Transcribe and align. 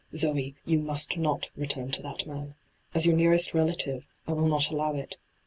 Zoe, 0.15 0.55
you 0.65 0.79
must 0.79 1.15
not 1.15 1.51
return 1.55 1.91
to 1.91 2.01
that 2.01 2.25
man. 2.25 2.55
As 2.95 3.05
your 3.05 3.15
nearest 3.15 3.53
relative, 3.53 4.07
I 4.25 4.33
will 4.33 4.47
not 4.47 4.71
allow 4.71 4.95
it. 4.95 5.17